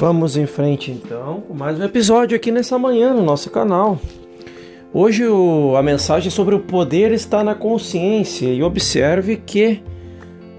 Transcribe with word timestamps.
Vamos 0.00 0.34
em 0.34 0.46
frente 0.46 0.90
então 0.90 1.42
mais 1.52 1.78
um 1.78 1.84
episódio 1.84 2.34
aqui 2.34 2.50
nessa 2.50 2.78
manhã 2.78 3.12
no 3.12 3.22
nosso 3.22 3.50
canal. 3.50 3.98
Hoje 4.94 5.26
o, 5.26 5.76
a 5.76 5.82
mensagem 5.82 6.30
sobre 6.30 6.54
o 6.54 6.60
poder 6.60 7.12
está 7.12 7.44
na 7.44 7.54
consciência 7.54 8.46
e 8.46 8.62
observe 8.62 9.36
que 9.36 9.82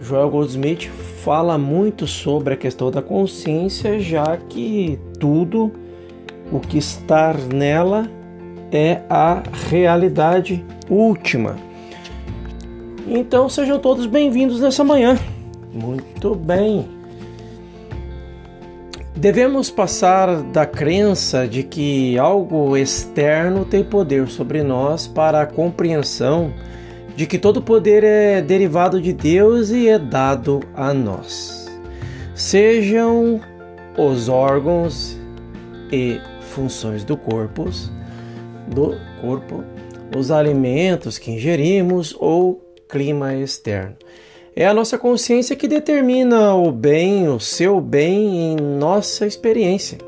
Joel 0.00 0.30
Goldsmith 0.30 0.88
fala 1.22 1.58
muito 1.58 2.06
sobre 2.06 2.54
a 2.54 2.56
questão 2.56 2.90
da 2.90 3.02
consciência, 3.02 4.00
já 4.00 4.38
que 4.38 4.98
tudo 5.20 5.70
o 6.50 6.58
que 6.58 6.78
está 6.78 7.34
nela 7.34 8.10
é 8.72 9.02
a 9.10 9.42
realidade 9.68 10.64
última. 10.88 11.56
Então 13.06 13.50
sejam 13.50 13.78
todos 13.78 14.06
bem-vindos 14.06 14.60
nessa 14.60 14.82
manhã. 14.82 15.18
Muito 15.74 16.34
bem. 16.34 16.95
Devemos 19.16 19.70
passar 19.70 20.42
da 20.42 20.66
crença 20.66 21.48
de 21.48 21.62
que 21.62 22.18
algo 22.18 22.76
externo 22.76 23.64
tem 23.64 23.82
poder 23.82 24.28
sobre 24.28 24.62
nós 24.62 25.06
para 25.06 25.40
a 25.40 25.46
compreensão 25.46 26.52
de 27.16 27.26
que 27.26 27.38
todo 27.38 27.62
poder 27.62 28.04
é 28.04 28.42
derivado 28.42 29.00
de 29.00 29.14
Deus 29.14 29.70
e 29.70 29.88
é 29.88 29.98
dado 29.98 30.60
a 30.74 30.92
nós. 30.92 31.66
Sejam 32.34 33.40
os 33.96 34.28
órgãos 34.28 35.18
e 35.90 36.20
funções 36.52 37.02
do 37.02 37.16
corpo, 37.16 37.70
do 38.68 38.96
corpo, 39.22 39.64
os 40.14 40.30
alimentos 40.30 41.16
que 41.16 41.30
ingerimos 41.30 42.14
ou 42.20 42.62
clima 42.86 43.34
externo. 43.34 43.96
É 44.58 44.66
a 44.66 44.72
nossa 44.72 44.96
consciência 44.96 45.54
que 45.54 45.68
determina 45.68 46.54
o 46.54 46.72
bem, 46.72 47.28
o 47.28 47.38
seu 47.38 47.78
bem 47.78 48.54
em 48.54 48.56
nossa 48.56 49.26
experiência. 49.26 49.98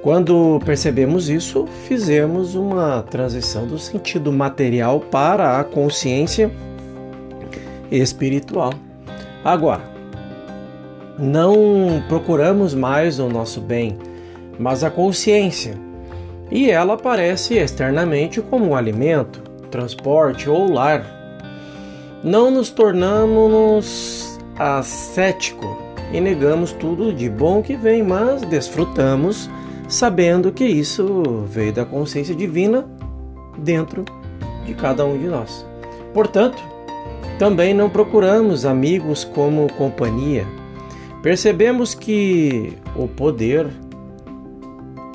Quando 0.00 0.60
percebemos 0.64 1.28
isso, 1.28 1.66
fizemos 1.88 2.54
uma 2.54 3.02
transição 3.02 3.66
do 3.66 3.80
sentido 3.80 4.30
material 4.30 5.00
para 5.00 5.58
a 5.58 5.64
consciência 5.64 6.52
espiritual. 7.90 8.74
Agora, 9.44 9.82
não 11.18 12.00
procuramos 12.08 12.76
mais 12.76 13.18
o 13.18 13.28
nosso 13.28 13.60
bem, 13.60 13.98
mas 14.56 14.84
a 14.84 14.90
consciência, 14.90 15.74
e 16.48 16.70
ela 16.70 16.94
aparece 16.94 17.54
externamente 17.54 18.40
como 18.40 18.76
alimento, 18.76 19.42
transporte 19.68 20.48
ou 20.48 20.70
lar 20.70 21.21
não 22.22 22.50
nos 22.50 22.70
tornamos 22.70 24.38
ascético 24.56 25.76
e 26.12 26.20
negamos 26.20 26.72
tudo 26.72 27.12
de 27.12 27.28
bom 27.28 27.62
que 27.62 27.76
vem, 27.76 28.02
mas 28.02 28.42
desfrutamos 28.42 29.50
sabendo 29.88 30.52
que 30.52 30.64
isso 30.64 31.44
veio 31.48 31.72
da 31.72 31.84
consciência 31.84 32.34
divina 32.34 32.86
dentro 33.58 34.04
de 34.64 34.74
cada 34.74 35.04
um 35.04 35.18
de 35.18 35.26
nós. 35.26 35.66
Portanto, 36.14 36.62
também 37.38 37.74
não 37.74 37.90
procuramos 37.90 38.64
amigos 38.64 39.24
como 39.24 39.72
companhia. 39.72 40.46
Percebemos 41.22 41.94
que 41.94 42.74
o 42.96 43.08
poder 43.08 43.66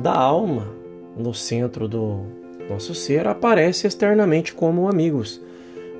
da 0.00 0.14
alma 0.14 0.68
no 1.16 1.34
centro 1.34 1.86
do 1.86 2.20
nosso 2.68 2.94
ser 2.94 3.28
aparece 3.28 3.86
externamente 3.86 4.54
como 4.54 4.88
amigos 4.88 5.40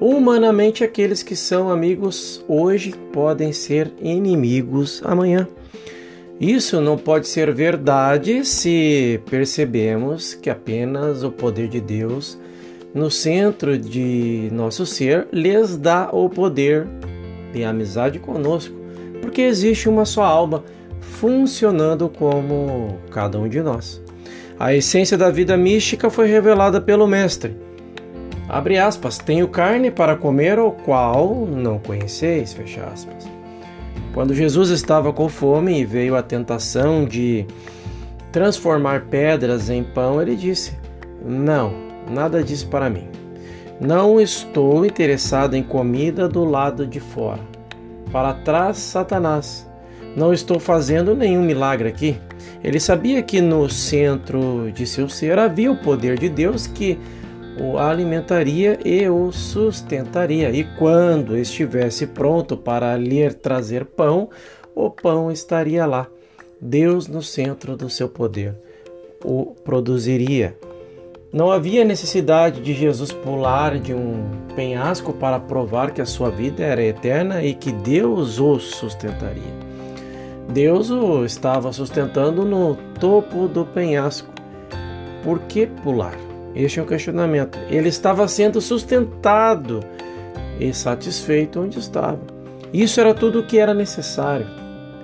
Humanamente, 0.01 0.83
aqueles 0.83 1.23
que 1.23 1.37
são 1.37 1.71
amigos 1.71 2.45
hoje 2.49 2.93
podem 3.13 3.53
ser 3.53 3.93
inimigos 4.01 5.01
amanhã. 5.05 5.47
Isso 6.41 6.81
não 6.81 6.99
pode 6.99 7.29
ser 7.29 7.53
verdade 7.55 8.45
se 8.45 9.21
percebemos 9.31 10.35
que 10.35 10.51
apenas 10.51 11.23
o 11.23 11.31
poder 11.31 11.69
de 11.69 11.81
Deus 11.81 12.37
no 12.93 13.09
centro 13.09 13.79
de 13.79 14.49
nosso 14.53 14.85
ser 14.85 15.29
lhes 15.33 15.77
dá 15.77 16.09
o 16.13 16.29
poder 16.29 16.87
de 17.53 17.63
amizade 17.63 18.19
conosco, 18.19 18.75
porque 19.23 19.43
existe 19.43 19.89
uma 19.89 20.05
só 20.05 20.25
alma 20.25 20.65
funcionando 21.01 22.09
como 22.09 22.99
cada 23.11 23.39
um 23.39 23.49
de 23.49 23.61
nós. 23.63 24.03
A 24.59 24.75
essência 24.75 25.17
da 25.17 25.31
vida 25.31 25.57
mística 25.57 26.11
foi 26.11 26.27
revelada 26.27 26.81
pelo 26.81 27.07
Mestre 27.07 27.64
Abre 28.55 28.79
aspas, 28.79 29.19
tenho 29.19 29.49
carne 29.49 29.91
para 29.91 30.15
comer, 30.15 30.61
o 30.61 30.71
qual 30.71 31.45
não 31.45 31.77
conheceis, 31.77 32.53
fecha 32.53 32.85
aspas. 32.85 33.29
Quando 34.13 34.33
Jesus 34.33 34.71
estava 34.71 35.13
com 35.13 35.29
fome 35.29 35.81
e 35.81 35.85
veio 35.85 36.15
a 36.15 36.23
tentação 36.23 37.05
de 37.05 37.45
transformar 38.31 39.07
pedras 39.11 39.71
em 39.71 39.83
pão, 39.83 40.23
ele 40.23 40.37
disse: 40.37 40.73
Não, 41.27 41.75
nada 42.09 42.45
disso 42.45 42.69
para 42.69 42.89
mim. 42.89 43.09
Não 43.81 44.21
estou 44.21 44.87
interessado 44.87 45.57
em 45.57 45.63
comida 45.65 46.29
do 46.29 46.45
lado 46.45 46.87
de 46.87 47.01
fora. 47.01 47.41
Para 48.13 48.35
trás, 48.35 48.77
Satanás. 48.77 49.69
Não 50.17 50.33
estou 50.33 50.61
fazendo 50.61 51.17
nenhum 51.17 51.43
milagre 51.43 51.89
aqui. 51.89 52.17
Ele 52.63 52.79
sabia 52.79 53.21
que 53.21 53.41
no 53.41 53.69
centro 53.69 54.71
de 54.73 54.87
seu 54.87 55.09
ser 55.09 55.41
havia 55.41 55.73
o 55.73 55.77
poder 55.77 56.17
de 56.17 56.29
Deus 56.29 56.69
que 56.69 57.01
o 57.61 57.79
alimentaria 57.79 58.79
e 58.85 59.09
o 59.09 59.31
sustentaria. 59.33 60.51
E 60.51 60.65
quando 60.77 61.37
estivesse 61.37 62.07
pronto 62.07 62.57
para 62.57 62.97
lhe 62.97 63.31
trazer 63.33 63.85
pão, 63.85 64.29
o 64.75 64.91
pão 64.91 65.31
estaria 65.31 65.87
lá. 65.87 66.07
Deus 66.61 67.09
no 67.09 67.23
centro 67.23 67.77
do 67.77 67.91
seu 67.91 68.09
poder 68.09 68.55
o 69.25 69.55
produziria. 69.65 70.57
Não 71.33 71.51
havia 71.51 71.85
necessidade 71.85 72.61
de 72.61 72.75
Jesus 72.75 73.11
pular 73.11 73.79
de 73.81 73.93
um 73.93 74.23
penhasco 74.55 75.13
para 75.13 75.41
provar 75.41 75.91
que 75.91 76.01
a 76.01 76.07
sua 76.07 76.31
vida 76.31 76.63
era 76.63 76.83
eterna 76.83 77.43
e 77.43 77.55
que 77.55 77.73
Deus 77.73 78.39
o 78.39 78.61
sustentaria. 78.61 79.65
Deus 80.49 80.91
o 80.91 81.25
estava 81.25 81.73
sustentando 81.73 82.45
no 82.45 82.77
topo 83.01 83.49
do 83.49 83.65
penhasco. 83.65 84.33
Por 85.25 85.41
que 85.41 85.67
pular? 85.67 86.34
Este 86.55 86.79
é 86.79 86.83
um 86.83 86.87
questionamento. 86.87 87.59
Ele 87.69 87.89
estava 87.89 88.27
sendo 88.29 88.61
sustentado 88.61 89.81
e 90.61 90.73
satisfeito 90.73 91.61
onde 91.61 91.79
estava. 91.79 92.21
Isso 92.73 93.01
era 93.01 93.15
tudo 93.15 93.41
o 93.41 93.47
que 93.47 93.59
era 93.59 93.75
necessário. 93.75 94.47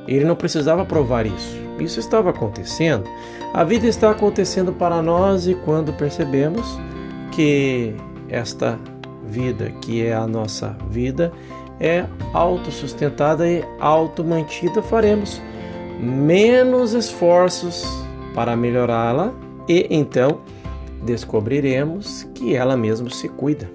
Ele 0.07 0.25
não 0.25 0.37
precisava 0.37 0.85
provar 0.85 1.27
isso. 1.27 1.59
Isso 1.79 1.99
estava 1.99 2.31
acontecendo. 2.31 3.05
A 3.53 3.65
vida 3.65 3.87
está 3.87 4.11
acontecendo 4.11 4.73
para 4.73 5.03
nós 5.03 5.47
e 5.47 5.55
quando 5.55 5.93
percebemos 5.93 6.79
que 7.33 7.95
esta 8.29 8.79
vida, 9.25 9.71
que 9.81 10.05
é 10.05 10.13
a 10.13 10.27
nossa 10.27 10.77
vida, 10.89 11.33
é 11.81 12.05
autossustentada 12.33 13.49
e 13.49 13.65
automantida, 13.81 14.83
faremos 14.83 15.41
menos 15.99 16.93
esforços 16.93 17.85
para 18.35 18.57
melhorá-la 18.57 19.33
e 19.69 19.87
então 19.91 20.41
descobriremos 21.03 22.25
que 22.35 22.55
ela 22.55 22.77
mesma 22.77 23.11
se 23.11 23.29
cuida. 23.29 23.71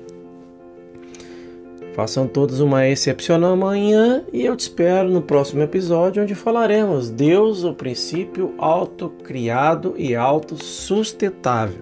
Façam 1.96 2.28
todos 2.28 2.60
uma 2.60 2.88
excepcional 2.88 3.56
manhã 3.56 4.26
e 4.34 4.46
eu 4.46 4.56
te 4.56 4.62
espero 4.62 5.10
no 5.10 5.22
próximo 5.22 5.62
episódio 5.62 6.22
onde 6.22 6.36
falaremos 6.36 7.10
Deus, 7.10 7.64
o 7.64 7.74
princípio 7.74 8.54
autocriado 8.58 9.96
e 9.98 10.14
autossustentável. 10.14 11.82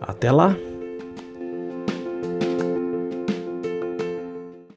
Até 0.00 0.30
lá! 0.30 0.56